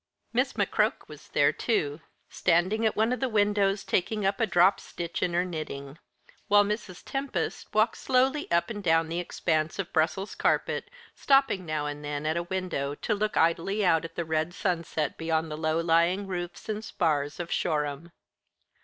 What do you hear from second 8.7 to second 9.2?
and down the